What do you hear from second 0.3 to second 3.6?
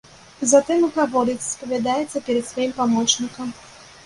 Затым і гаворыць, спавядаецца перад сваім памочнікам.